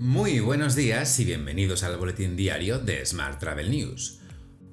[0.00, 4.20] Muy buenos días y bienvenidos al boletín diario de Smart Travel News.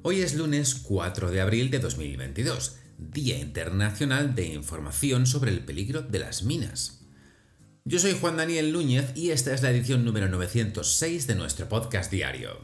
[0.01, 6.01] Hoy es lunes 4 de abril de 2022, Día Internacional de Información sobre el peligro
[6.01, 7.01] de las minas.
[7.83, 12.09] Yo soy Juan Daniel Núñez y esta es la edición número 906 de nuestro podcast
[12.09, 12.61] diario.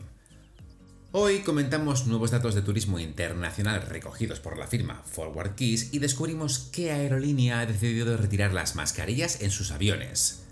[1.12, 6.70] Hoy comentamos nuevos datos de turismo internacional recogidos por la firma Forward Keys y descubrimos
[6.72, 10.43] qué aerolínea ha decidido retirar las mascarillas en sus aviones.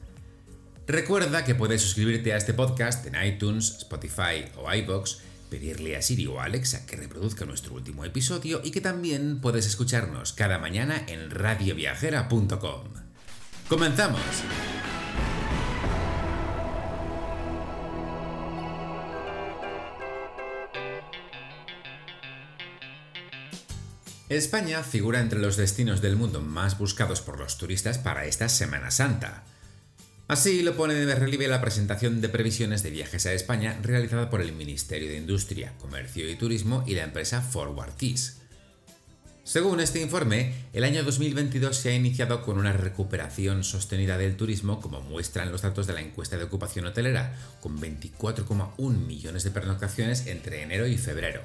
[0.91, 5.19] Recuerda que puedes suscribirte a este podcast en iTunes, Spotify o iBox,
[5.49, 9.65] pedirle a Siri o a Alexa que reproduzca nuestro último episodio y que también puedes
[9.65, 12.83] escucharnos cada mañana en radioviajera.com.
[13.69, 14.19] ¡Comenzamos!
[24.27, 28.91] España figura entre los destinos del mundo más buscados por los turistas para esta Semana
[28.91, 29.45] Santa.
[30.31, 34.39] Así lo pone de relieve la presentación de previsiones de viajes a España realizada por
[34.39, 38.37] el Ministerio de Industria, Comercio y Turismo y la empresa Forward Keys.
[39.43, 44.79] Según este informe, el año 2022 se ha iniciado con una recuperación sostenida del turismo,
[44.79, 50.27] como muestran los datos de la encuesta de ocupación hotelera, con 24,1 millones de pernoctaciones
[50.27, 51.41] entre enero y febrero.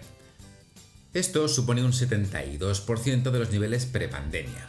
[1.12, 4.68] Esto supone un 72% de los niveles prepandemia.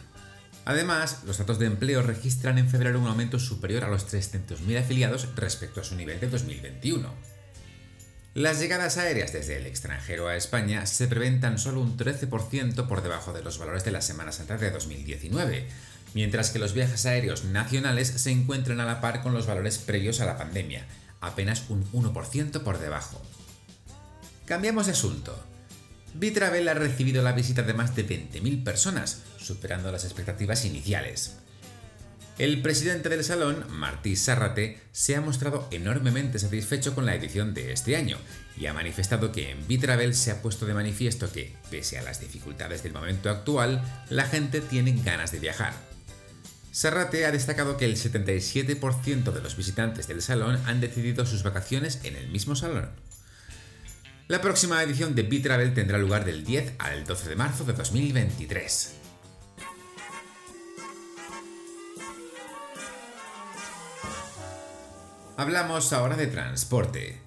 [0.68, 5.34] Además, los datos de empleo registran en febrero un aumento superior a los 300.000 afiliados
[5.34, 7.10] respecto a su nivel de 2021.
[8.34, 13.02] Las llegadas aéreas desde el extranjero a España se prevén tan solo un 13% por
[13.02, 15.66] debajo de los valores de la Semana Santa de 2019,
[16.12, 20.20] mientras que los viajes aéreos nacionales se encuentran a la par con los valores previos
[20.20, 20.84] a la pandemia,
[21.22, 23.22] apenas un 1% por debajo.
[24.44, 25.47] Cambiamos de asunto.
[26.18, 31.36] Bitravel ha recibido la visita de más de 20.000 personas, superando las expectativas iniciales.
[32.38, 37.72] El presidente del salón, Martí Sárrate, se ha mostrado enormemente satisfecho con la edición de
[37.72, 38.18] este año
[38.56, 42.20] y ha manifestado que en Bitravel se ha puesto de manifiesto que, pese a las
[42.20, 45.72] dificultades del momento actual, la gente tiene ganas de viajar.
[46.72, 52.00] Sarrate ha destacado que el 77% de los visitantes del salón han decidido sus vacaciones
[52.02, 52.88] en el mismo salón.
[54.28, 58.94] La próxima edición de Bitravel tendrá lugar del 10 al 12 de marzo de 2023.
[65.38, 67.22] Hablamos ahora de transporte.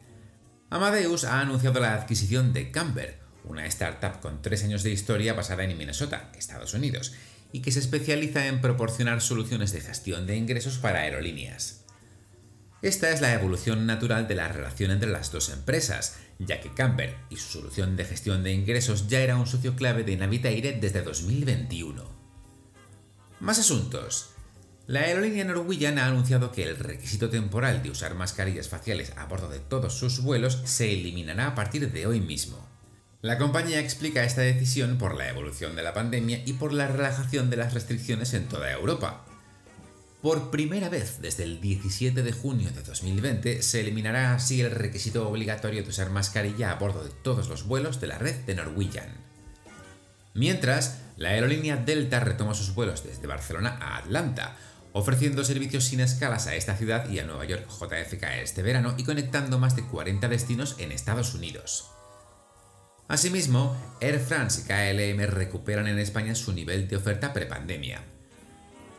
[0.69, 5.63] Amadeus ha anunciado la adquisición de Camber, una startup con tres años de historia basada
[5.63, 7.15] en Minnesota, Estados Unidos,
[7.51, 11.80] y que se especializa en proporcionar soluciones de gestión de ingresos para aerolíneas.
[12.81, 17.15] Esta es la evolución natural de la relación entre las dos empresas, ya que Camper
[17.29, 21.03] y su solución de gestión de ingresos ya era un socio clave de Navitaire desde
[21.03, 22.03] 2021.
[23.39, 24.31] Más asuntos.
[24.87, 29.47] La aerolínea Norwegian ha anunciado que el requisito temporal de usar mascarillas faciales a bordo
[29.49, 32.67] de todos sus vuelos se eliminará a partir de hoy mismo.
[33.21, 37.51] La compañía explica esta decisión por la evolución de la pandemia y por la relajación
[37.51, 39.23] de las restricciones en toda Europa.
[40.21, 45.27] Por primera vez desde el 17 de junio de 2020 se eliminará así el requisito
[45.27, 49.09] obligatorio de usar mascarilla a bordo de todos los vuelos de la red de Norwegian.
[50.35, 54.57] Mientras, la aerolínea Delta retoma sus vuelos desde Barcelona a Atlanta,
[54.93, 59.03] ofreciendo servicios sin escalas a esta ciudad y a Nueva York JFK este verano y
[59.03, 61.89] conectando más de 40 destinos en Estados Unidos.
[63.07, 68.10] Asimismo, Air France y KLM recuperan en España su nivel de oferta prepandemia.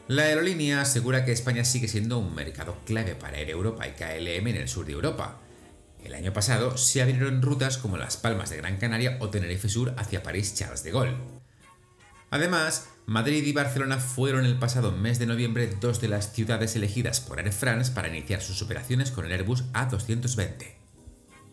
[0.08, 4.48] La aerolínea asegura que España sigue siendo un mercado clave para Air Europa y KLM
[4.48, 5.40] en el sur de Europa.
[6.02, 9.94] El año pasado se abrieron rutas como Las Palmas de Gran Canaria o Tenerife Sur
[9.96, 11.16] hacia París Charles de Gaulle.
[12.30, 17.20] Además, Madrid y Barcelona fueron el pasado mes de noviembre dos de las ciudades elegidas
[17.20, 20.82] por Air France para iniciar sus operaciones con el Airbus A220.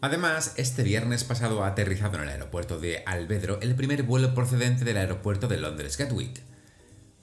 [0.01, 4.85] Además, este viernes pasado ha aterrizado en el aeropuerto de Albedro el primer vuelo procedente
[4.85, 6.48] del aeropuerto de Londres Gatwick.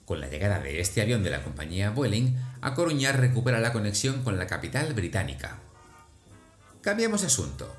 [0.07, 4.23] Con la llegada de este avión de la compañía Vueling, A Coruña recupera la conexión
[4.23, 5.59] con la capital británica.
[6.79, 7.75] Cambiamos de asunto.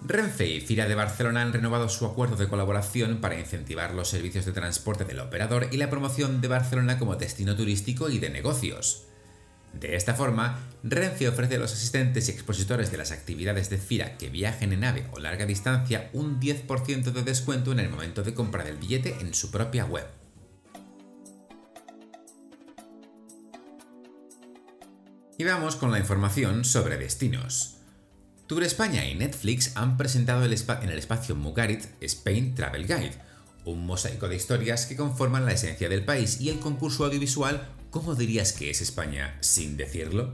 [0.00, 4.44] Renfe y Fira de Barcelona han renovado su acuerdo de colaboración para incentivar los servicios
[4.44, 9.06] de transporte del operador y la promoción de Barcelona como destino turístico y de negocios.
[9.72, 14.16] De esta forma, Renfe ofrece a los asistentes y expositores de las actividades de Fira
[14.16, 18.32] que viajen en nave o larga distancia un 10% de descuento en el momento de
[18.32, 20.06] compra del billete en su propia web.
[25.44, 27.76] Y vamos con la información sobre destinos.
[28.46, 33.12] Tour España y Netflix han presentado en el espacio Mugarit Spain Travel Guide,
[33.66, 38.14] un mosaico de historias que conforman la esencia del país y el concurso audiovisual ¿Cómo
[38.14, 40.32] dirías que es España sin decirlo?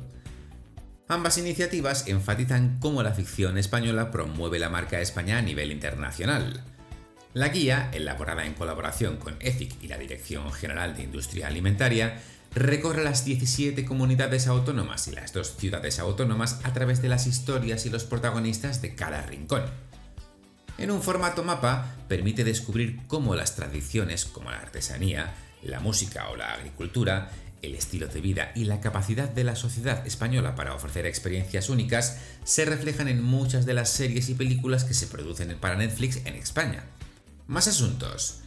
[1.08, 6.62] Ambas iniciativas enfatizan cómo la ficción española promueve la marca España a nivel internacional.
[7.34, 12.20] La guía, elaborada en colaboración con EFIC y la Dirección General de Industria Alimentaria,
[12.54, 17.86] recorre las 17 comunidades autónomas y las dos ciudades autónomas a través de las historias
[17.86, 19.62] y los protagonistas de cada rincón.
[20.78, 26.36] En un formato mapa permite descubrir cómo las tradiciones como la artesanía, la música o
[26.36, 27.30] la agricultura,
[27.62, 32.18] el estilo de vida y la capacidad de la sociedad española para ofrecer experiencias únicas
[32.44, 36.34] se reflejan en muchas de las series y películas que se producen para Netflix en
[36.34, 36.84] España.
[37.46, 38.40] Más asuntos.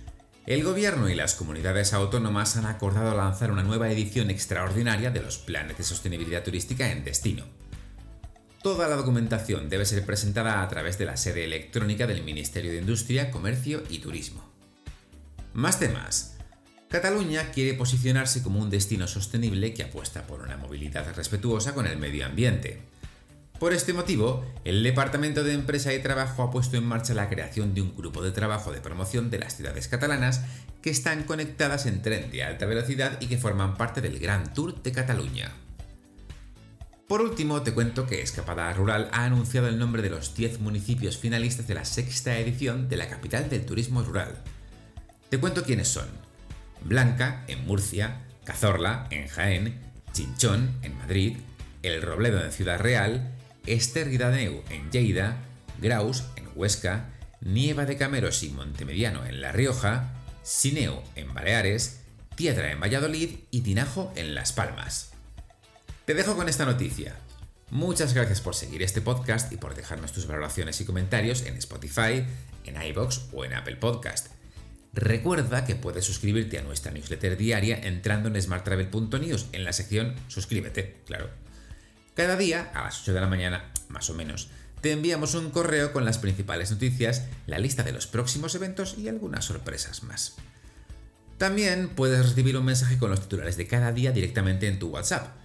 [0.45, 5.38] El gobierno y las comunidades autónomas han acordado lanzar una nueva edición extraordinaria de los
[5.38, 7.45] planes de sostenibilidad turística en destino.
[8.62, 12.80] Toda la documentación debe ser presentada a través de la sede electrónica del Ministerio de
[12.80, 14.44] Industria, Comercio y Turismo.
[15.54, 16.36] Más temas.
[16.90, 21.98] Cataluña quiere posicionarse como un destino sostenible que apuesta por una movilidad respetuosa con el
[21.98, 22.81] medio ambiente.
[23.63, 27.74] Por este motivo, el Departamento de Empresa y Trabajo ha puesto en marcha la creación
[27.74, 30.42] de un grupo de trabajo de promoción de las ciudades catalanas
[30.81, 34.83] que están conectadas en tren de alta velocidad y que forman parte del Gran Tour
[34.83, 35.54] de Cataluña.
[37.07, 41.18] Por último, te cuento que Escapada Rural ha anunciado el nombre de los 10 municipios
[41.18, 44.44] finalistas de la sexta edición de la capital del turismo rural.
[45.30, 46.09] Te cuento quiénes son.
[46.83, 49.80] Blanca, en Murcia, Cazorla, en Jaén,
[50.12, 51.38] Chinchón, en Madrid,
[51.81, 53.32] El Robledo, en Ciudad Real,
[53.65, 55.38] Esterridaneu en Lleida,
[55.81, 57.10] Graus en Huesca,
[57.42, 60.12] Nieva de Cameros y Montemediano en La Rioja,
[60.44, 62.01] Sineu en Baleares,
[62.36, 65.12] Piedra en Valladolid y Tinajo en Las Palmas.
[66.06, 67.15] Te dejo con esta noticia.
[67.69, 72.25] Muchas gracias por seguir este podcast y por dejarnos tus valoraciones y comentarios en Spotify,
[72.66, 74.27] en iBox o en Apple Podcast.
[74.94, 80.98] Recuerda que puedes suscribirte a nuestra newsletter diaria entrando en smarttravel.news en la sección Suscríbete,
[81.06, 81.30] claro.
[82.15, 84.50] Cada día, a las 8 de la mañana, más o menos,
[84.81, 89.07] te enviamos un correo con las principales noticias, la lista de los próximos eventos y
[89.07, 90.36] algunas sorpresas más.
[91.38, 95.36] También puedes recibir un mensaje con los titulares de cada día directamente en tu WhatsApp.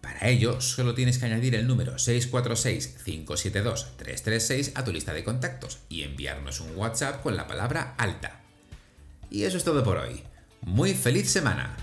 [0.00, 6.02] Para ello, solo tienes que añadir el número 646-572-336 a tu lista de contactos y
[6.02, 8.40] enviarnos un WhatsApp con la palabra alta.
[9.30, 10.24] Y eso es todo por hoy.
[10.62, 11.76] Muy feliz semana.